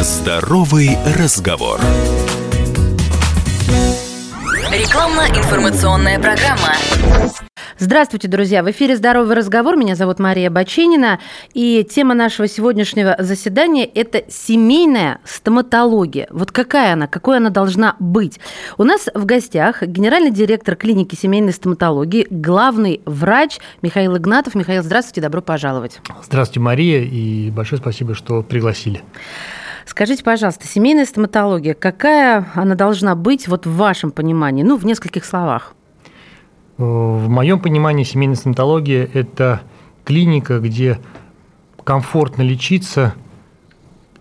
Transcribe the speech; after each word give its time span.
Здоровый 0.00 0.96
разговор. 1.18 1.80
Рекламно-информационная 4.70 6.20
программа. 6.20 6.76
Здравствуйте, 7.78 8.28
друзья! 8.28 8.62
В 8.62 8.70
эфире 8.70 8.96
«Здоровый 8.96 9.34
разговор». 9.34 9.76
Меня 9.76 9.96
зовут 9.96 10.20
Мария 10.20 10.50
Баченина. 10.50 11.18
И 11.52 11.84
тема 11.88 12.14
нашего 12.14 12.46
сегодняшнего 12.46 13.16
заседания– 13.18 13.84
это 13.94 14.22
семейная 14.28 15.18
стоматология. 15.24 16.28
Вот 16.30 16.52
какая 16.52 16.92
она, 16.92 17.08
какой 17.08 17.38
она 17.38 17.50
должна 17.50 17.96
быть? 17.98 18.38
У 18.76 18.84
нас 18.84 19.08
в 19.12 19.24
гостях 19.24 19.82
генеральный 19.82 20.30
директор 20.30 20.76
клиники 20.76 21.16
семейной 21.16 21.52
стоматологии, 21.52 22.28
главный 22.30 23.00
врач 23.04 23.58
Михаил 23.82 24.16
Игнатов. 24.16 24.54
Михаил, 24.54 24.84
здравствуйте, 24.84 25.22
добро 25.22 25.42
пожаловать. 25.42 25.98
Здравствуйте, 26.22 26.60
Мария, 26.60 27.00
и 27.02 27.50
большое 27.50 27.80
спасибо, 27.80 28.14
что 28.14 28.44
пригласили. 28.44 29.02
Скажите, 29.88 30.22
пожалуйста, 30.22 30.66
семейная 30.68 31.06
стоматология, 31.06 31.72
какая 31.72 32.46
она 32.54 32.74
должна 32.74 33.14
быть 33.14 33.48
вот 33.48 33.64
в 33.64 33.74
вашем 33.74 34.10
понимании, 34.10 34.62
ну, 34.62 34.76
в 34.76 34.84
нескольких 34.84 35.24
словах? 35.24 35.74
В 36.76 37.26
моем 37.28 37.58
понимании 37.58 38.04
семейная 38.04 38.36
стоматология– 38.36 39.08
это 39.14 39.62
клиника, 40.04 40.58
где 40.58 40.98
комфортно 41.84 42.42
лечиться 42.42 43.14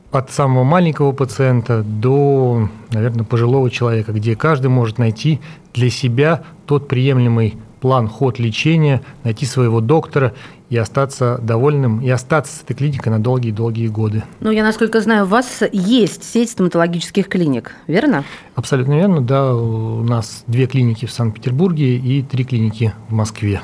от 0.10 0.32
самого 0.32 0.64
маленького 0.64 1.12
пациента 1.12 1.84
до, 1.84 2.70
наверное, 2.92 3.26
пожилого 3.26 3.70
человека, 3.70 4.14
где 4.14 4.38
каждый 4.38 4.68
может 4.68 4.98
найти 4.98 5.42
для 5.74 5.90
себя 5.90 6.44
тот 6.66 6.88
приемлемый 6.88 7.58
план, 7.82 8.08
ход 8.08 8.40
лечения, 8.40 9.02
найти 9.26 9.46
своего 9.46 9.82
доктора 9.82 10.34
и 10.70 10.78
остаться 10.78 11.40
довольным, 11.42 12.02
и 12.02 12.10
остаться 12.10 12.58
с 12.58 12.62
этой 12.64 12.76
клиникой 12.76 13.12
на 13.12 13.20
долгие-долгие 13.20 13.88
годы. 13.88 14.24
Ну, 14.42 14.52
я, 14.52 14.64
насколько 14.64 15.00
знаю, 15.00 15.24
у 15.24 15.28
вас 15.28 15.64
есть 15.72 16.24
сеть 16.24 16.52
стоматологических 16.52 17.30
клиник, 17.30 17.76
верно? 17.88 18.24
Абсолютно 18.56 18.94
верно, 18.94 19.22
да. 19.22 19.56
У 19.56 20.04
нас 20.04 20.44
две 20.48 20.68
клиники 20.68 21.06
в 21.06 21.12
Санкт-Петербурге 21.12 21.98
и 21.98 22.22
три 22.22 22.44
клиники 22.44 22.94
в 23.08 23.14
Москве. 23.14 23.62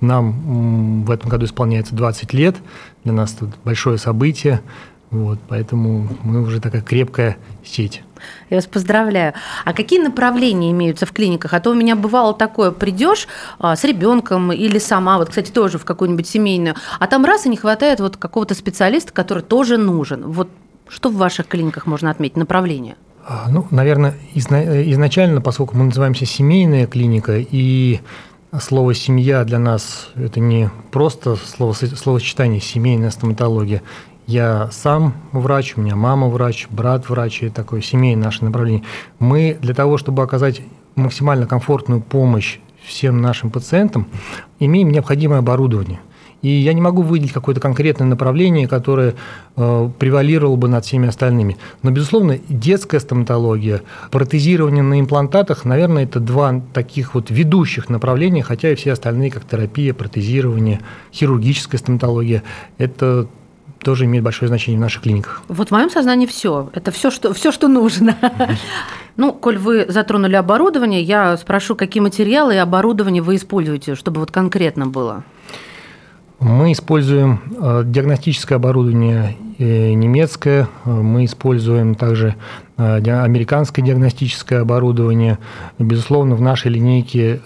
Нам 0.00 1.04
в 1.04 1.10
этом 1.10 1.30
году 1.30 1.46
исполняется 1.46 1.94
20 1.94 2.32
лет, 2.34 2.56
для 3.04 3.12
нас 3.12 3.34
это 3.34 3.52
большое 3.64 3.96
событие, 3.96 4.60
вот, 5.10 5.38
поэтому 5.48 6.08
мы 6.24 6.42
уже 6.42 6.60
такая 6.60 6.82
крепкая 6.82 7.36
сеть. 7.64 8.02
Я 8.50 8.56
вас 8.56 8.66
поздравляю. 8.66 9.34
А 9.64 9.72
какие 9.72 10.00
направления 10.00 10.70
имеются 10.72 11.06
в 11.06 11.12
клиниках? 11.12 11.54
А 11.54 11.60
то 11.60 11.70
у 11.70 11.74
меня 11.74 11.94
бывало 11.94 12.34
такое, 12.34 12.70
придешь 12.70 13.28
а, 13.58 13.76
с 13.76 13.84
ребенком 13.84 14.52
или 14.52 14.78
сама, 14.78 15.18
вот, 15.18 15.28
кстати, 15.28 15.50
тоже 15.50 15.78
в 15.78 15.84
какую-нибудь 15.84 16.26
семейную, 16.26 16.74
а 16.98 17.06
там 17.06 17.24
раз 17.24 17.46
и 17.46 17.48
не 17.48 17.56
хватает 17.56 18.00
вот 18.00 18.16
какого-то 18.16 18.54
специалиста, 18.54 19.12
который 19.12 19.42
тоже 19.42 19.76
нужен. 19.76 20.30
Вот 20.30 20.48
что 20.88 21.08
в 21.08 21.16
ваших 21.16 21.46
клиниках 21.46 21.86
можно 21.86 22.10
отметить? 22.10 22.36
Направление? 22.36 22.96
А, 23.28 23.48
ну, 23.50 23.66
наверное, 23.70 24.14
изначально, 24.34 25.40
поскольку 25.40 25.76
мы 25.76 25.84
называемся 25.84 26.26
семейная 26.26 26.86
клиника, 26.86 27.36
и 27.38 28.00
слово 28.60 28.94
«семья» 28.94 29.44
для 29.44 29.58
нас– 29.58 30.10
это 30.14 30.40
не 30.40 30.70
просто 30.92 31.36
слово, 31.36 31.72
словосочетание 31.72 32.60
«семейная 32.60 33.10
стоматология», 33.10 33.82
я 34.26 34.68
сам 34.72 35.14
врач, 35.32 35.74
у 35.76 35.80
меня 35.80 35.96
мама 35.96 36.28
врач, 36.28 36.66
брат 36.70 37.08
врач, 37.08 37.42
и 37.42 37.48
такое 37.48 37.80
семейное 37.80 38.24
наше 38.24 38.44
направление. 38.44 38.82
Мы 39.18 39.56
для 39.60 39.74
того, 39.74 39.98
чтобы 39.98 40.22
оказать 40.22 40.62
максимально 40.96 41.46
комфортную 41.46 42.00
помощь 42.00 42.58
всем 42.84 43.20
нашим 43.20 43.50
пациентам, 43.50 44.06
имеем 44.58 44.90
необходимое 44.90 45.38
оборудование. 45.40 46.00
И 46.42 46.48
я 46.48 46.74
не 46.74 46.80
могу 46.80 47.02
выделить 47.02 47.32
какое-то 47.32 47.60
конкретное 47.60 48.06
направление, 48.06 48.68
которое 48.68 49.14
э, 49.56 49.90
превалировало 49.98 50.56
бы 50.56 50.68
над 50.68 50.84
всеми 50.84 51.08
остальными. 51.08 51.56
Но, 51.82 51.90
безусловно, 51.90 52.38
детская 52.48 53.00
стоматология, 53.00 53.82
протезирование 54.10 54.82
на 54.82 55.00
имплантатах, 55.00 55.64
наверное, 55.64 56.04
это 56.04 56.20
два 56.20 56.60
таких 56.74 57.14
вот 57.14 57.30
ведущих 57.30 57.88
направления, 57.88 58.42
хотя 58.42 58.70
и 58.70 58.74
все 58.74 58.92
остальные, 58.92 59.30
как 59.30 59.44
терапия, 59.44 59.94
протезирование, 59.94 60.80
хирургическая 61.12 61.80
стоматология, 61.80 62.42
это 62.76 63.28
тоже 63.86 64.06
имеет 64.06 64.24
большое 64.24 64.48
значение 64.48 64.80
в 64.80 64.82
наших 64.82 65.02
клиниках. 65.02 65.42
Вот 65.46 65.68
в 65.68 65.70
моем 65.70 65.90
сознании 65.90 66.26
все. 66.26 66.70
Это 66.74 66.90
все, 66.90 67.12
что, 67.12 67.32
все, 67.32 67.52
что 67.52 67.68
нужно. 67.68 68.16
Ну, 69.16 69.32
коль 69.32 69.56
вы 69.56 69.86
затронули 69.88 70.34
оборудование, 70.34 71.00
я 71.02 71.38
спрошу, 71.38 71.74
какие 71.74 72.02
материалы 72.02 72.54
и 72.54 72.58
оборудование 72.58 73.22
вы 73.22 73.36
используете, 73.36 73.94
чтобы 73.94 74.20
вот 74.20 74.30
конкретно 74.30 74.86
было? 74.86 75.24
Мы 76.38 76.72
используем 76.72 77.40
э, 77.58 77.82
диагностическое 77.86 78.56
оборудование 78.56 79.36
э, 79.58 79.92
немецкое, 79.92 80.68
мы 80.84 81.24
используем 81.24 81.94
также 81.94 82.34
э, 82.76 82.98
американское 82.98 83.82
диагностическое 83.82 84.60
оборудование. 84.60 85.38
Безусловно, 85.78 86.34
в 86.34 86.42
нашей 86.42 86.72
линейке 86.72 87.40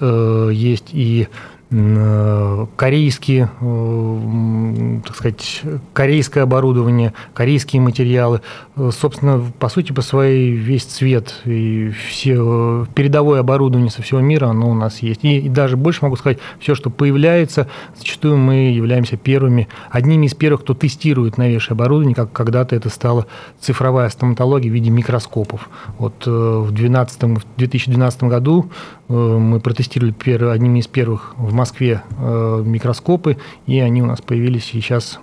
есть 0.52 0.88
и 0.92 1.28
корейские, 1.70 3.48
э, 3.60 5.00
так 5.06 5.14
сказать, 5.14 5.62
корейское 5.92 6.42
оборудование, 6.42 7.12
корейские 7.32 7.80
материалы. 7.80 8.40
Э, 8.74 8.90
собственно, 8.92 9.40
по 9.60 9.68
сути, 9.68 9.92
по 9.92 10.02
своей 10.02 10.50
весь 10.50 10.82
цвет 10.82 11.32
и 11.44 11.92
все 12.08 12.88
передовое 12.96 13.38
оборудование 13.38 13.90
со 13.90 14.02
всего 14.02 14.18
мира, 14.18 14.46
оно 14.46 14.68
у 14.68 14.74
нас 14.74 15.00
есть. 15.00 15.22
И, 15.22 15.38
и 15.38 15.48
даже 15.48 15.76
больше 15.76 16.00
могу 16.02 16.16
сказать, 16.16 16.38
все, 16.58 16.74
что 16.74 16.90
появляется, 16.90 17.68
зачастую 17.96 18.36
мы 18.36 18.72
являемся 18.72 19.16
первыми, 19.16 19.68
одними 19.90 20.26
из 20.26 20.34
первых, 20.34 20.62
кто 20.62 20.74
тестирует 20.74 21.38
новейшее 21.38 21.76
оборудование, 21.76 22.16
как 22.16 22.32
когда-то 22.32 22.74
это 22.74 22.88
стала 22.88 23.26
цифровая 23.60 24.08
стоматология 24.08 24.72
в 24.72 24.74
виде 24.74 24.90
микроскопов. 24.90 25.70
Вот 25.98 26.26
в 26.26 26.72
2012, 26.72 27.44
2012 27.56 28.24
году 28.24 28.70
мы 29.06 29.60
протестировали 29.60 30.14
одними 30.50 30.80
из 30.80 30.86
первых 30.86 31.34
в 31.36 31.59
Москве 31.60 32.02
э, 32.18 32.62
микроскопы, 32.64 33.36
и 33.66 33.78
они 33.80 34.02
у 34.02 34.06
нас 34.06 34.22
появились 34.22 34.64
сейчас 34.64 35.20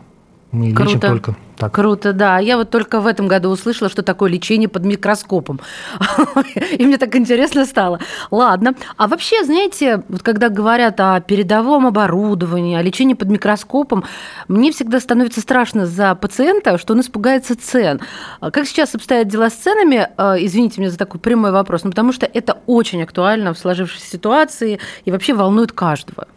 мы 0.57 0.73
Круто. 0.73 0.90
лечим 0.90 1.00
только 1.00 1.35
так. 1.57 1.73
Круто, 1.73 2.13
да. 2.13 2.38
Я 2.38 2.57
вот 2.57 2.69
только 2.69 3.01
в 3.01 3.07
этом 3.07 3.28
году 3.28 3.50
услышала, 3.50 3.90
что 3.90 4.03
такое 4.03 4.29
лечение 4.29 4.69
под 4.69 4.85
микроскопом. 4.85 5.59
И 6.78 6.85
мне 6.85 6.97
так 6.97 7.16
интересно 7.16 7.66
стало. 7.66 8.00
Ладно. 8.29 8.75
А 8.95 9.07
вообще, 9.07 9.44
знаете, 9.44 10.03
вот 10.07 10.22
когда 10.22 10.50
говорят 10.50 11.00
о 11.00 11.19
передовом 11.19 11.88
оборудовании, 11.88 12.78
о 12.78 12.81
лечении 12.84 13.16
под 13.16 13.29
микроскопом, 13.29 14.03
мне 14.47 14.72
всегда 14.72 15.00
становится 15.00 15.41
страшно 15.41 15.88
за 15.88 16.13
пациента, 16.13 16.78
что 16.78 16.94
он 16.94 17.01
испугается 17.01 17.59
цен. 17.59 18.01
Как 18.39 18.68
сейчас 18.68 18.94
обстоят 18.94 19.28
дела 19.28 19.50
с 19.50 19.53
ценами? 19.53 20.09
Э, 20.18 20.35
извините 20.39 20.79
меня 20.79 20.91
за 20.91 20.97
такой 20.97 21.19
прямой 21.19 21.51
вопрос, 21.51 21.84
но 21.84 21.89
потому 21.89 22.13
что 22.13 22.29
это 22.31 22.59
очень 22.68 23.01
актуально 23.01 23.53
в 23.53 23.57
сложившейся 23.57 24.07
ситуации 24.07 24.79
и 25.06 25.12
вообще 25.12 25.34
волнует 25.34 25.72
каждого. 25.72 26.28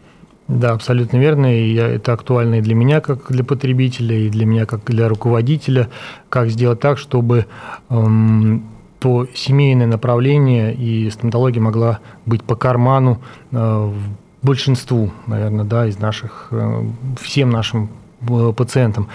Да, 0.51 0.71
абсолютно 0.71 1.17
верно. 1.17 1.55
И 1.55 1.73
это 1.75 2.11
актуально 2.11 2.55
и 2.55 2.61
для 2.61 2.75
меня, 2.75 2.99
как 2.99 3.31
для 3.31 3.43
потребителя, 3.43 4.17
и 4.17 4.29
для 4.29 4.45
меня, 4.45 4.65
как 4.65 4.83
для 4.85 5.07
руководителя, 5.07 5.89
как 6.27 6.49
сделать 6.49 6.81
так, 6.81 6.97
чтобы 6.97 7.45
эм, 7.89 8.63
то 8.99 9.27
семейное 9.33 9.87
направление 9.87 10.75
и 10.75 11.09
стоматология 11.09 11.61
могла 11.61 11.99
быть 12.25 12.43
по 12.43 12.55
карману 12.55 13.21
э, 13.51 13.93
большинству, 14.41 15.11
наверное, 15.25 15.63
да, 15.63 15.87
из 15.87 15.97
наших, 15.99 16.49
э, 16.51 16.83
всем 17.21 17.49
нашим 17.49 17.89
пациентам. 18.55 19.07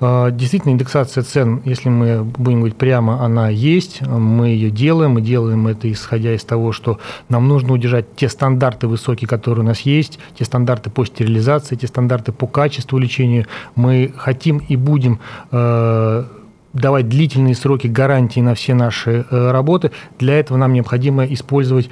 Э, 0.00 0.30
действительно, 0.32 0.72
индексация 0.72 1.22
цен, 1.22 1.62
если 1.64 1.88
мы 1.88 2.24
будем 2.24 2.58
говорить 2.58 2.76
прямо, 2.76 3.22
она 3.24 3.48
есть, 3.48 4.02
мы 4.02 4.48
ее 4.48 4.70
делаем, 4.70 5.12
мы 5.12 5.20
делаем 5.20 5.66
это 5.66 5.90
исходя 5.90 6.34
из 6.34 6.44
того, 6.44 6.72
что 6.72 6.98
нам 7.28 7.48
нужно 7.48 7.72
удержать 7.72 8.16
те 8.16 8.28
стандарты 8.28 8.86
высокие, 8.86 9.28
которые 9.28 9.64
у 9.64 9.68
нас 9.68 9.80
есть, 9.80 10.18
те 10.38 10.44
стандарты 10.44 10.90
по 10.90 11.04
стерилизации, 11.04 11.76
те 11.76 11.86
стандарты 11.86 12.32
по 12.32 12.46
качеству 12.46 12.98
лечения. 12.98 13.46
Мы 13.74 14.12
хотим 14.16 14.58
и 14.58 14.76
будем 14.76 15.20
э, 15.50 16.24
давать 16.72 17.08
длительные 17.08 17.54
сроки 17.54 17.86
гарантии 17.86 18.40
на 18.40 18.54
все 18.54 18.74
наши 18.74 19.24
работы. 19.30 19.92
Для 20.18 20.38
этого 20.40 20.58
нам 20.58 20.72
необходимо 20.72 21.24
использовать 21.24 21.88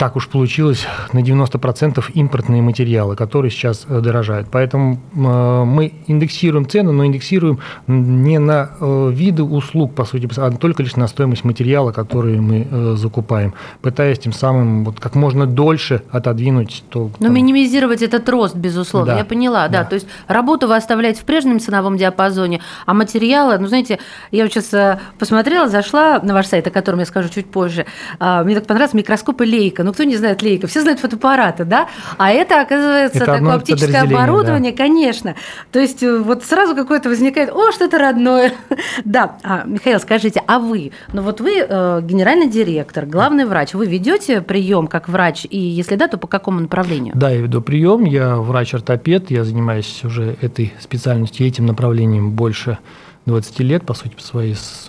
так 0.00 0.16
уж 0.16 0.28
получилось, 0.28 0.86
на 1.12 1.18
90% 1.18 2.02
импортные 2.14 2.62
материалы, 2.62 3.16
которые 3.16 3.50
сейчас 3.50 3.84
э, 3.86 4.00
дорожают. 4.00 4.48
Поэтому 4.50 4.94
э, 4.94 5.64
мы 5.64 5.92
индексируем 6.06 6.66
цены, 6.66 6.90
но 6.90 7.04
индексируем 7.04 7.58
не 7.86 8.38
на 8.38 8.70
э, 8.80 9.10
виды 9.12 9.42
услуг, 9.42 9.94
по 9.94 10.06
сути, 10.06 10.26
а 10.38 10.52
только 10.52 10.82
лишь 10.82 10.96
на 10.96 11.06
стоимость 11.06 11.44
материала, 11.44 11.92
который 11.92 12.40
мы 12.40 12.96
закупаем, 12.96 13.52
пытаясь 13.82 14.18
тем 14.18 14.32
самым 14.32 14.84
вот 14.86 14.98
как 14.98 15.14
можно 15.14 15.44
дольше 15.44 16.02
отодвинуть. 16.10 16.82
То, 16.88 17.10
но 17.18 17.26
там... 17.26 17.34
минимизировать 17.34 18.00
этот 18.00 18.26
рост, 18.30 18.56
безусловно, 18.56 19.12
да, 19.12 19.18
я 19.18 19.24
поняла, 19.26 19.68
да. 19.68 19.82
да. 19.82 19.84
То 19.84 19.96
есть 19.96 20.06
работу 20.28 20.66
вы 20.66 20.76
оставляете 20.76 21.20
в 21.20 21.24
прежнем 21.24 21.60
ценовом 21.60 21.98
диапазоне, 21.98 22.62
а 22.86 22.94
материалы, 22.94 23.58
ну, 23.58 23.66
знаете, 23.66 23.98
я 24.30 24.44
вот 24.44 24.52
сейчас 24.54 24.98
посмотрела, 25.18 25.68
зашла 25.68 26.20
на 26.22 26.32
ваш 26.32 26.46
сайт, 26.46 26.66
о 26.66 26.70
котором 26.70 27.00
я 27.00 27.04
скажу 27.04 27.28
чуть 27.28 27.50
позже, 27.50 27.84
а, 28.18 28.44
мне 28.44 28.54
так 28.54 28.66
понравилось 28.66 28.94
микроскоп 28.94 29.42
и 29.42 29.44
лейка. 29.44 29.89
Ну, 29.90 29.94
кто 29.94 30.04
не 30.04 30.16
знает 30.16 30.40
лейка? 30.40 30.68
Все 30.68 30.82
знают 30.82 31.00
фотоаппараты, 31.00 31.64
да? 31.64 31.88
А 32.16 32.30
это, 32.30 32.60
оказывается, 32.60 33.24
Это 33.24 33.26
такое 33.26 33.54
оптическое 33.54 34.02
оборудование, 34.02 34.70
конечно. 34.72 35.34
То 35.72 35.80
есть 35.80 36.00
э, 36.04 36.16
вот 36.16 36.44
сразу 36.44 36.76
какое-то 36.76 37.08
возникает, 37.08 37.50
о, 37.50 37.72
что-то 37.72 37.98
родное. 37.98 38.52
Да, 39.04 39.38
а, 39.42 39.64
Михаил, 39.66 39.98
скажите, 39.98 40.42
а 40.46 40.60
вы, 40.60 40.92
ну 41.12 41.22
вот 41.22 41.40
вы 41.40 41.66
э, 41.68 42.00
генеральный 42.02 42.48
директор, 42.48 43.04
главный 43.04 43.46
врач, 43.46 43.74
вы 43.74 43.86
ведете 43.86 44.42
прием 44.42 44.86
как 44.86 45.08
врач, 45.08 45.44
и 45.50 45.58
если 45.58 45.96
да, 45.96 46.06
то 46.06 46.18
по 46.18 46.28
какому 46.28 46.60
направлению? 46.60 47.14
Да, 47.16 47.30
я 47.30 47.40
веду 47.40 47.60
прием, 47.60 48.04
я 48.04 48.36
врач-ортопед, 48.36 49.32
я 49.32 49.42
занимаюсь 49.42 50.04
уже 50.04 50.36
этой 50.40 50.72
специальностью, 50.78 51.46
этим 51.46 51.66
направлением 51.66 52.30
больше 52.30 52.78
20 53.26 53.58
лет, 53.60 53.84
по 53.84 53.94
сути, 53.94 54.14
по 54.14 54.22
своей, 54.22 54.54
с 54.54 54.86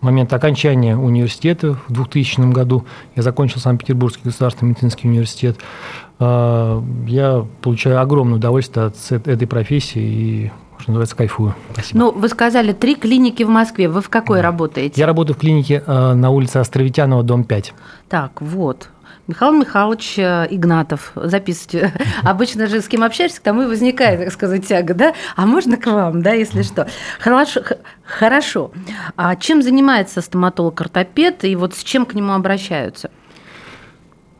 момента 0.00 0.36
окончания 0.36 0.96
университета 0.96 1.76
в 1.88 1.92
2000 1.92 2.52
году. 2.52 2.84
Я 3.14 3.22
закончил 3.22 3.60
Санкт-Петербургский 3.60 4.22
государственный 4.24 4.70
медицинский 4.70 5.08
университет. 5.08 5.56
Э, 6.18 6.82
Я 7.06 7.44
получаю 7.62 8.00
огромное 8.00 8.36
удовольствие 8.36 8.86
от 8.86 8.94
эт- 8.94 9.28
этой 9.30 9.46
профессии 9.46 10.02
и, 10.02 10.52
что 10.78 10.90
называется, 10.90 11.16
кайфую. 11.16 11.54
Спасибо. 11.72 11.98
Ну, 11.98 12.12
вы 12.12 12.28
сказали, 12.28 12.72
три 12.72 12.94
клиники 12.94 13.42
в 13.42 13.48
Москве. 13.48 13.88
Вы 13.88 14.00
в 14.00 14.08
какой 14.08 14.40
работаете? 14.40 15.00
Я 15.00 15.06
работаю 15.06 15.36
в 15.36 15.38
клинике 15.40 15.82
э, 15.86 16.12
на 16.14 16.30
улице 16.30 16.58
Островитянова, 16.58 17.22
дом 17.22 17.44
5. 17.44 17.74
Так, 18.08 18.40
вот. 18.40 18.88
Михаил 19.26 19.52
Михайлович 19.52 20.18
э, 20.18 20.46
Игнатов, 20.50 21.10
записывайте. 21.16 21.92
Обычно 22.22 22.68
же 22.68 22.80
с 22.80 22.86
кем 22.86 23.02
общаешься, 23.02 23.40
к 23.40 23.42
тому 23.42 23.62
и 23.62 23.66
возникает, 23.66 24.20
так 24.20 24.32
сказать, 24.32 24.66
тяга, 24.66 24.94
да? 24.94 25.14
А 25.34 25.46
можно 25.46 25.76
к 25.76 25.86
вам, 25.86 26.22
да, 26.22 26.32
если 26.32 26.62
что? 26.62 26.88
Хорошо. 27.18 27.62
Хорошо. 28.04 28.70
А 29.16 29.34
чем 29.34 29.62
занимается 29.62 30.20
стоматолог-ортопед, 30.20 31.44
и 31.44 31.56
вот 31.56 31.74
с 31.74 31.82
чем 31.82 32.06
к 32.06 32.14
нему 32.14 32.34
обращаются? 32.34 33.10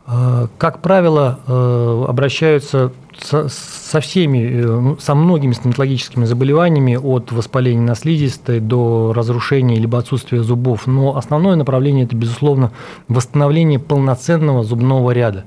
Э, 0.07 0.47
Как 0.59 0.81
правило, 0.81 1.41
э, 1.47 2.05
обращаются 2.09 2.93
со, 3.19 4.01
всеми, 4.01 4.39
э, 4.39 4.67
ну, 4.67 4.99
со 4.99 5.15
многими 5.15 5.53
стоматологическими 5.53 6.25
заболеваниями, 6.25 6.97
от 6.97 7.33
воспаления 7.33 7.83
на 7.83 7.95
слизистой 7.95 8.61
до 8.61 9.13
разрушения 9.15 9.77
либо 9.77 9.99
отсутствия 9.99 10.43
зубов. 10.43 10.87
Но 10.87 11.17
основное 11.17 11.57
направление– 11.57 12.05
это, 12.07 12.15
безусловно, 12.15 12.71
восстановление 13.09 13.79
полноценного 13.79 14.63
зубного 14.63 15.11
ряда. 15.11 15.45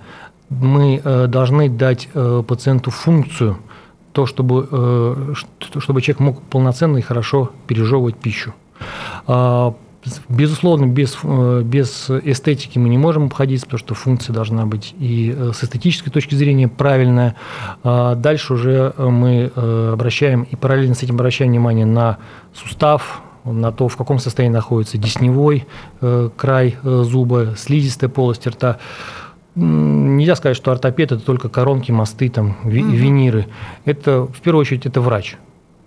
Мы 0.49 0.99
должны 1.27 1.69
дать 1.69 2.09
пациенту 2.47 2.89
функцию, 2.89 3.57
то, 4.13 4.25
чтобы, 4.25 5.35
чтобы 5.77 6.01
человек 6.01 6.19
мог 6.19 6.41
полноценно 6.41 6.97
и 6.97 7.01
хорошо 7.01 7.51
пережевывать 7.67 8.15
пищу. 8.15 8.55
Безусловно, 10.29 10.85
без, 10.85 11.17
э, 11.23 11.61
без 11.63 12.09
эстетики 12.09 12.77
мы 12.79 12.89
не 12.89 12.97
можем 12.97 13.25
обходиться, 13.25 13.65
потому 13.65 13.79
что 13.79 13.95
функция 13.95 14.33
должна 14.33 14.65
быть 14.65 14.95
и 14.99 15.33
э, 15.35 15.51
с 15.53 15.63
эстетической 15.63 16.11
точки 16.11 16.35
зрения 16.35 16.67
правильная. 16.67 17.35
А 17.83 18.15
Дальше 18.15 18.53
уже 18.53 18.93
мы 18.97 19.51
э, 19.55 19.89
обращаем, 19.93 20.43
и 20.43 20.55
параллельно 20.55 20.95
с 20.95 21.03
этим 21.03 21.15
обращаем 21.15 21.51
внимание 21.51 21.85
на 21.85 22.17
сустав, 22.53 23.21
на 23.45 23.71
то, 23.71 23.87
в 23.87 23.95
каком 23.97 24.19
состоянии 24.19 24.53
находится 24.53 24.97
десневой 24.97 25.65
край 26.35 26.75
зуба, 26.83 27.55
слизистая 27.57 28.09
полость 28.09 28.45
рта. 28.45 28.77
Нельзя 29.55 30.35
сказать, 30.35 30.57
что 30.57 30.71
ортопед– 30.71 31.11
это 31.13 31.23
только 31.23 31.49
коронки, 31.49 31.91
мосты, 31.91 32.29
там, 32.29 32.57
ви- 32.63 32.83
виниры. 32.83 33.47
Это, 33.85 34.23
в 34.25 34.41
первую 34.41 34.61
очередь, 34.61 34.85
это 34.85 35.01
врач 35.01 35.37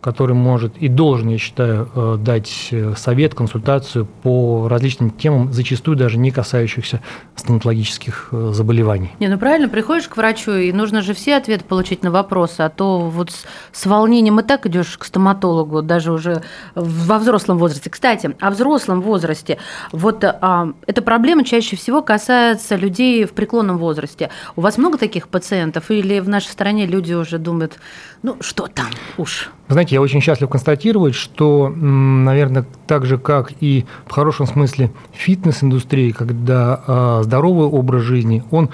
который 0.03 0.35
может 0.35 0.77
и 0.79 0.89
должен, 0.89 1.29
я 1.29 1.39
считаю, 1.39 1.89
э, 1.95 2.17
дать 2.19 2.69
э, 2.73 2.95
совет, 2.97 3.35
консультацию 3.35 4.07
по 4.23 4.67
различным 4.69 5.11
темам, 5.11 5.53
зачастую 5.53 5.97
даже 5.97 6.19
не 6.19 6.33
касающихся 6.33 7.01
стоматологических 7.37 8.29
э, 8.33 8.51
заболеваний. 8.53 9.13
Не, 9.21 9.29
ну 9.29 9.39
правильно, 9.39 9.69
приходишь 9.69 10.09
к 10.09 10.17
врачу, 10.17 10.53
и 10.55 10.73
нужно 10.73 11.03
же 11.03 11.15
все 11.15 11.37
ответы 11.37 11.65
получить 11.65 12.03
на 12.03 12.11
вопросы, 12.11 12.63
а 12.63 12.69
то 12.69 12.99
вот 12.99 13.31
с, 13.31 13.45
с 13.71 13.87
волнением 13.87 14.41
и 14.41 14.43
так 14.43 14.67
идешь 14.67 14.99
к 14.99 15.05
стоматологу, 15.05 15.83
даже 15.83 16.13
уже 16.13 16.43
во 16.75 17.19
взрослом 17.19 17.59
возрасте. 17.59 17.89
Кстати, 17.89 18.35
о 18.41 18.51
взрослом 18.51 19.03
возрасте. 19.03 19.59
Вот 19.93 20.25
а, 20.25 20.73
эта 20.89 21.01
проблема 21.01 21.45
чаще 21.45 21.77
всего 21.77 22.03
касается 22.03 22.75
людей 22.75 23.25
в 23.25 23.33
преклонном 23.35 23.79
возрасте. 23.79 24.31
У 24.57 24.63
вас 24.63 24.79
много 24.79 24.99
таких 24.99 25.29
пациентов, 25.29 25.93
или 25.93 26.19
в 26.19 26.29
нашей 26.29 26.49
стране 26.49 26.87
люди 26.87 27.15
уже 27.15 27.39
думают, 27.39 27.79
ну 28.23 28.37
что 28.41 28.67
там 28.67 28.91
уж? 29.17 29.51
Знаете, 29.73 29.95
я 29.95 30.01
очень 30.01 30.21
счастлив 30.21 30.49
констатировать, 30.49 31.15
что, 31.15 31.69
наверное, 31.69 32.67
так 32.87 33.07
же, 33.07 33.19
как 33.19 33.53
и 33.61 33.85
в 34.07 34.13
хорошем 34.13 34.47
смысле 34.47 34.91
фитнес-индустрии, 35.13 36.11
когда 36.11 36.83
а, 36.87 37.23
здоровый 37.23 37.67
образ 37.67 38.03
жизни, 38.03 38.43
он 38.51 38.71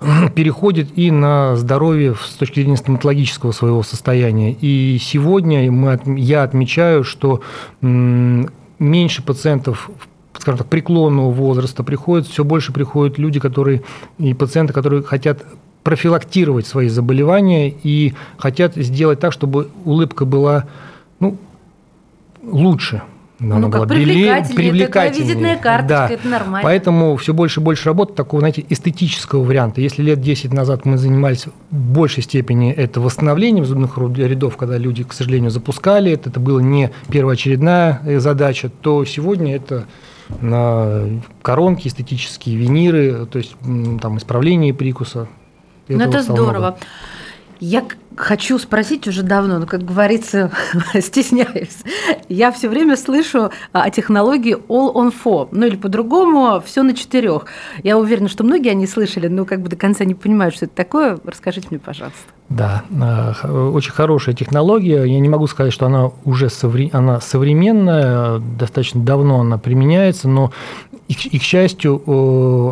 переходит 0.34 0.96
и 0.96 1.10
на 1.10 1.56
здоровье 1.56 2.14
с 2.14 2.34
точки 2.34 2.60
зрения 2.60 2.76
стоматологического 2.76 3.52
своего 3.52 3.82
состояния. 3.82 4.52
И 4.52 4.98
сегодня 5.00 5.70
мы, 5.70 6.00
я 6.18 6.42
отмечаю, 6.42 7.04
что 7.04 7.40
меньше 7.80 9.22
пациентов 9.22 9.90
скажем 10.36 10.58
так, 10.58 10.66
преклонного 10.66 11.30
возраста 11.30 11.82
приходят, 11.84 12.26
все 12.26 12.44
больше 12.44 12.72
приходят 12.72 13.18
люди, 13.18 13.40
которые 13.40 13.82
и 14.18 14.34
пациенты, 14.34 14.74
которые 14.74 15.02
хотят 15.02 15.44
профилактировать 15.84 16.66
свои 16.66 16.88
заболевания 16.88 17.72
и 17.82 18.14
хотят 18.38 18.74
сделать 18.74 19.20
так, 19.20 19.32
чтобы 19.32 19.68
улыбка 19.84 20.24
была 20.24 20.64
ну, 21.20 21.36
лучше. 22.42 23.02
Ну, 23.40 23.56
она 23.56 23.68
как 23.68 23.82
была 23.82 23.98
белее, 23.98 24.44
привлекательнее, 24.54 24.86
такая 24.86 25.12
визитная 25.12 25.56
карточка, 25.58 25.88
Да. 25.88 26.08
это 26.08 26.28
нормально. 26.28 26.60
Поэтому 26.62 27.16
все 27.16 27.34
больше 27.34 27.60
и 27.60 27.62
больше 27.62 27.84
работы 27.86 28.14
такого, 28.14 28.40
знаете, 28.40 28.64
эстетического 28.68 29.42
варианта. 29.44 29.80
Если 29.80 30.02
лет 30.02 30.20
10 30.20 30.52
назад 30.52 30.86
мы 30.86 30.96
занимались 30.96 31.46
в 31.46 31.52
большей 31.74 32.22
степени 32.22 32.72
это 32.72 33.00
восстановлением 33.00 33.66
зубных 33.66 33.98
рядов, 33.98 34.56
когда 34.56 34.78
люди, 34.78 35.02
к 35.02 35.12
сожалению, 35.12 35.50
запускали 35.50 36.12
это, 36.12 36.30
это 36.30 36.40
была 36.40 36.62
не 36.62 36.90
первоочередная 37.10 38.00
э, 38.04 38.20
задача, 38.20 38.70
то 38.80 39.04
сегодня 39.04 39.54
это 39.56 39.84
на 40.40 41.02
коронки, 41.42 41.88
эстетические 41.88 42.56
виниры, 42.56 43.26
то 43.26 43.38
есть 43.38 43.54
там 44.00 44.16
исправление 44.16 44.72
прикуса. 44.72 45.28
Ну, 45.88 46.02
это 46.04 46.22
здорово. 46.22 46.50
много. 46.50 46.78
Я 47.60 47.84
хочу 48.16 48.58
спросить 48.58 49.06
уже 49.08 49.22
давно, 49.22 49.58
но, 49.58 49.66
как 49.66 49.84
говорится, 49.84 50.50
стесняюсь. 51.00 51.78
Я 52.28 52.52
все 52.52 52.68
время 52.68 52.96
слышу 52.96 53.50
о 53.72 53.90
технологии 53.90 54.56
All 54.68 54.94
on 54.94 55.12
Four, 55.24 55.48
ну 55.52 55.66
или 55.66 55.76
по-другому 55.76 56.62
все 56.64 56.82
на 56.82 56.94
четырех. 56.94 57.46
Я 57.82 57.98
уверена, 57.98 58.28
что 58.28 58.44
многие 58.44 58.70
они 58.70 58.86
слышали, 58.86 59.28
но 59.28 59.44
как 59.44 59.60
бы 59.60 59.68
до 59.68 59.76
конца 59.76 60.04
не 60.04 60.14
понимают, 60.14 60.54
что 60.54 60.66
это 60.66 60.74
такое. 60.74 61.18
Расскажите 61.24 61.68
мне, 61.70 61.78
пожалуйста. 61.78 62.18
Да, 62.48 62.84
х- 63.36 63.48
очень 63.50 63.92
хорошая 63.92 64.34
технология. 64.34 65.04
Я 65.04 65.18
не 65.20 65.28
могу 65.28 65.46
сказать, 65.46 65.72
что 65.72 65.86
она 65.86 66.10
уже 66.24 66.46
совре- 66.46 66.90
она 66.92 67.20
современная, 67.20 68.38
достаточно 68.38 69.00
давно 69.02 69.40
она 69.40 69.58
применяется, 69.58 70.28
но 70.28 70.52
и, 71.08 71.14
и, 71.30 71.38
к 71.38 71.42
счастью, 71.42 72.02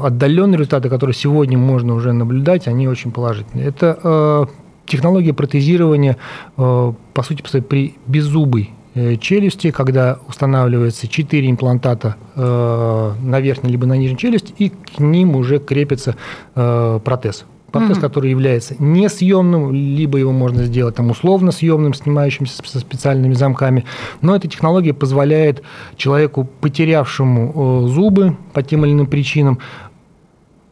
отдаленные 0.05 0.59
результаты, 0.59 0.89
которые 0.89 1.15
сегодня 1.15 1.59
можно 1.59 1.95
уже 1.95 2.13
наблюдать, 2.13 2.67
они 2.69 2.89
очень 2.89 3.13
положительные. 3.13 3.67
Это 3.69 3.99
э, 4.03 4.47
технология 4.87 5.33
протезирования, 5.33 6.17
э, 6.57 6.93
по 7.15 7.23
сути, 7.23 7.43
при 7.61 7.95
беззубой 8.07 8.71
э, 8.95 9.17
челюсти, 9.17 9.71
когда 9.71 10.19
устанавливается 10.29 11.09
4 11.09 11.51
имплантата 11.51 12.17
э, 12.35 13.13
на 13.23 13.41
верхней 13.41 13.71
либо 13.71 13.87
на 13.87 13.97
нижней 13.97 14.19
челюсти, 14.19 14.55
и 14.59 14.69
к 14.71 14.99
ним 14.99 15.37
уже 15.37 15.59
крепится 15.59 16.17
протез. 16.55 17.45
Протез, 17.71 17.97
Мгм. 17.97 18.01
который 18.03 18.31
является 18.31 18.75
несъемным, 18.79 19.73
либо 19.73 20.19
его 20.19 20.31
можно 20.31 20.65
сделать 20.65 20.97
там 20.97 21.09
условно 21.09 21.53
съемным, 21.53 21.95
снимающимся 21.95 22.63
со 22.63 22.81
специальными 22.81 23.33
замками. 23.33 23.87
Но 24.21 24.37
эта 24.37 24.47
технология 24.47 24.93
позволяет 24.93 25.63
человеку, 25.97 26.47
потерявшему 26.61 27.89
зубы 27.89 28.37
по 28.53 28.63
тем 28.63 28.85
или 28.85 28.93
иным 28.93 29.07
причинам, 29.07 29.59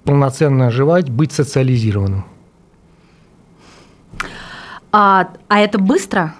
полноценно 0.04 0.66
оживать, 0.66 1.08
быть 1.08 1.32
социализированным. 1.32 2.26
А, 4.92 5.28
а 5.48 5.58
это 5.60 5.78
быстро? 5.78 6.34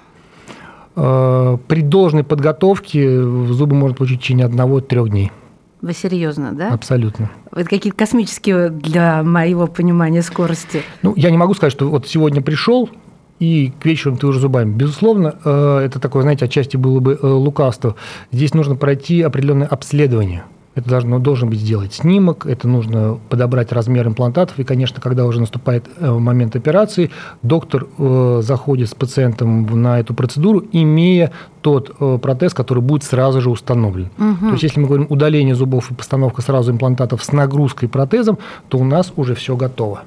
Э, 0.96 1.56
При 1.68 1.82
должной 1.82 2.24
подготовке 2.24 3.22
зубы 3.22 3.74
можно 3.74 3.96
получить 3.96 4.18
в 4.18 4.22
течение 4.22 4.46
одного-трех 4.46 5.08
дней. 5.10 5.32
Вы 5.80 5.94
серьезно, 5.94 6.52
да? 6.52 6.68
Абсолютно. 6.74 7.30
Это 7.52 7.68
какие-то 7.68 7.96
космические 7.96 8.68
для 8.68 9.22
моего 9.22 9.66
понимания 9.66 10.20
скорости. 10.20 10.82
Ну, 11.02 11.14
я 11.16 11.30
не 11.30 11.38
могу 11.38 11.54
сказать, 11.54 11.72
что 11.72 11.88
вот 11.88 12.06
сегодня 12.06 12.42
пришел, 12.42 12.90
и 13.38 13.72
к 13.80 13.86
вечеру 13.86 14.16
ты 14.16 14.26
уже 14.26 14.40
зубами. 14.40 14.72
Безусловно, 14.72 15.36
э, 15.42 15.78
это 15.86 15.98
такое, 15.98 16.22
знаете, 16.22 16.44
отчасти 16.44 16.76
было 16.76 17.00
бы 17.00 17.18
э, 17.20 17.26
лукавство. 17.26 17.96
Здесь 18.30 18.52
нужно 18.52 18.76
пройти 18.76 19.22
определенное 19.22 19.66
обследование. 19.66 20.44
Это 20.80 20.90
должно, 20.90 21.18
должен 21.18 21.48
быть 21.48 21.60
сделать 21.60 21.94
снимок, 21.94 22.46
это 22.46 22.68
нужно 22.68 23.18
подобрать 23.28 23.72
размер 23.72 24.08
имплантатов, 24.08 24.58
и, 24.58 24.64
конечно, 24.64 25.00
когда 25.00 25.24
уже 25.24 25.40
наступает 25.40 25.88
э, 25.98 26.10
момент 26.10 26.56
операции, 26.56 27.10
доктор 27.42 27.86
э, 27.98 28.40
заходит 28.42 28.88
с 28.88 28.94
пациентом 28.94 29.66
на 29.80 30.00
эту 30.00 30.14
процедуру, 30.14 30.64
имея 30.72 31.32
тот 31.60 31.94
э, 31.98 32.18
протез, 32.20 32.54
который 32.54 32.82
будет 32.82 33.04
сразу 33.04 33.40
же 33.40 33.50
установлен. 33.50 34.10
Угу. 34.18 34.46
То 34.46 34.52
есть, 34.52 34.62
если 34.62 34.80
мы 34.80 34.86
говорим 34.86 35.06
удаление 35.08 35.54
зубов 35.54 35.90
и 35.90 35.94
постановка 35.94 36.42
сразу 36.42 36.72
имплантатов 36.72 37.22
с 37.22 37.32
нагрузкой 37.32 37.88
протезом, 37.88 38.38
то 38.68 38.78
у 38.78 38.84
нас 38.84 39.12
уже 39.16 39.34
все 39.34 39.56
готово. 39.56 40.02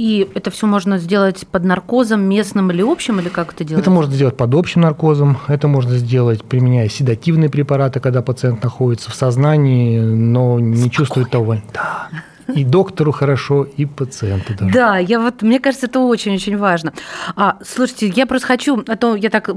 И 0.00 0.26
это 0.32 0.50
все 0.50 0.66
можно 0.66 0.96
сделать 0.96 1.46
под 1.46 1.62
наркозом 1.64 2.22
местным 2.22 2.70
или 2.70 2.80
общим, 2.80 3.20
или 3.20 3.28
как 3.28 3.52
это 3.52 3.64
делать? 3.64 3.82
Это 3.82 3.90
можно 3.90 4.14
сделать 4.14 4.34
под 4.34 4.54
общим 4.54 4.80
наркозом, 4.80 5.36
это 5.46 5.68
можно 5.68 5.98
сделать, 5.98 6.42
применяя 6.42 6.88
седативные 6.88 7.50
препараты, 7.50 8.00
когда 8.00 8.22
пациент 8.22 8.64
находится 8.64 9.10
в 9.10 9.14
сознании, 9.14 10.00
но 10.00 10.58
не 10.58 10.90
чувствует 10.90 11.28
того. 11.28 11.58
Да. 11.74 12.08
И 12.56 12.64
доктору 12.64 13.12
хорошо, 13.12 13.66
и 13.76 13.86
пациенту 13.86 14.54
даже. 14.54 14.72
Да, 14.72 14.98
я 14.98 15.20
вот, 15.20 15.42
мне 15.42 15.60
кажется, 15.60 15.86
это 15.86 16.00
очень-очень 16.00 16.56
важно. 16.56 16.92
А, 17.36 17.58
слушайте, 17.64 18.08
я 18.08 18.26
просто 18.26 18.46
хочу, 18.46 18.82
а 18.86 18.96
то 18.96 19.14
я 19.14 19.30
так 19.30 19.50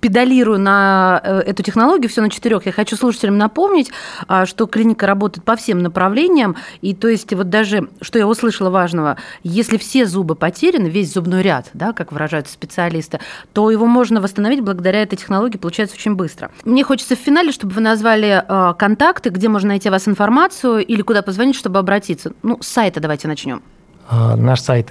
педалирую 0.00 0.58
на 0.58 1.20
э, 1.22 1.40
эту 1.40 1.62
технологию, 1.62 2.08
все 2.08 2.22
на 2.22 2.30
четырех. 2.30 2.66
Я 2.66 2.72
хочу 2.72 2.96
слушателям 2.96 3.38
напомнить, 3.38 3.90
а, 4.28 4.46
что 4.46 4.66
клиника 4.66 5.06
работает 5.06 5.44
по 5.44 5.56
всем 5.56 5.82
направлениям. 5.82 6.56
И 6.80 6.94
то 6.94 7.08
есть 7.08 7.32
вот 7.32 7.48
даже, 7.48 7.88
что 8.00 8.18
я 8.18 8.26
услышала 8.26 8.70
важного, 8.70 9.16
если 9.42 9.76
все 9.76 10.06
зубы 10.06 10.34
потеряны, 10.34 10.88
весь 10.88 11.12
зубной 11.12 11.42
ряд, 11.42 11.70
да, 11.74 11.92
как 11.92 12.12
выражаются 12.12 12.52
специалисты, 12.52 13.20
то 13.52 13.70
его 13.70 13.86
можно 13.86 14.20
восстановить 14.20 14.60
благодаря 14.60 15.02
этой 15.02 15.16
технологии, 15.16 15.56
получается 15.56 15.96
очень 15.96 16.14
быстро. 16.14 16.50
Мне 16.64 16.84
хочется 16.84 17.16
в 17.16 17.18
финале, 17.18 17.52
чтобы 17.52 17.74
вы 17.74 17.80
назвали 17.80 18.44
э, 18.46 18.74
контакты, 18.78 19.30
где 19.30 19.48
можно 19.48 19.68
найти 19.68 19.88
вас 19.88 20.08
информацию 20.08 20.84
или 20.84 21.02
куда 21.02 21.22
позвонить, 21.22 21.56
чтобы 21.56 21.78
обратиться 21.78 22.19
обратиться? 22.20 22.32
Ну, 22.42 22.58
с 22.60 22.68
сайта 22.68 23.00
давайте 23.00 23.26
начнем. 23.28 23.62
А, 24.08 24.36
наш 24.36 24.60
сайт 24.60 24.90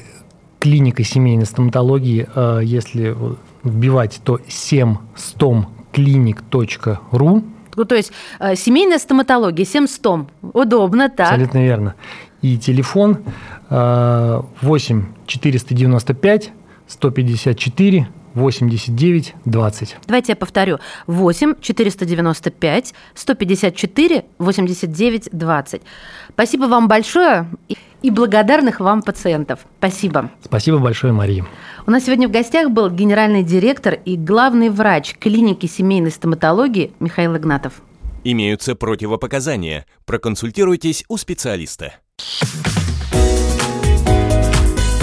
клиника 0.60 1.04
семейной 1.04 1.46
стоматологии, 1.46 2.28
а, 2.36 2.60
если 2.60 3.16
вбивать, 3.64 4.20
то 4.24 4.40
семстомклиник.ру. 4.48 7.44
Ну, 7.76 7.86
то 7.86 7.96
есть 7.96 8.12
а, 8.40 8.56
семейная 8.56 8.98
стоматология, 9.00 9.66
семстом. 9.66 10.30
Удобно, 10.42 11.10
так. 11.10 11.32
Абсолютно 11.32 11.64
верно. 11.64 11.96
И 12.42 12.58
телефон 12.58 13.18
8 13.70 15.06
495 15.28 16.52
154 16.88 18.08
89 18.34 19.36
20. 19.46 19.98
Давайте 20.08 20.32
я 20.34 20.36
повторю. 20.36 20.80
8 21.08 21.56
495 21.62 22.94
154 23.14 24.26
89 24.38 25.30
20. 25.32 25.82
Спасибо 26.34 26.64
вам 26.66 26.88
большое 26.88 27.48
и 28.02 28.12
благодарных 28.12 28.80
вам 28.80 29.02
пациентов. 29.02 29.60
Спасибо. 29.78 30.32
Спасибо 30.44 30.78
большое, 30.78 31.14
Мария. 31.14 31.46
У 31.86 31.92
нас 31.92 32.06
сегодня 32.06 32.28
в 32.28 32.32
гостях 32.32 32.70
был 32.70 32.90
генеральный 32.90 33.44
директор 33.44 33.94
и 33.94 34.16
главный 34.16 34.70
врач 34.70 35.16
клиники 35.20 35.66
семейной 35.66 36.12
стоматологии 36.12 36.92
Михаил 37.00 37.36
Игнатов. 37.36 37.82
Имеются 38.24 38.76
противопоказания. 38.76 39.86
Проконсультируйтесь 40.06 41.06
у 41.08 41.18
специалиста. 41.18 41.96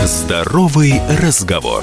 Здоровый 0.04 1.00
разговор. 1.21 1.83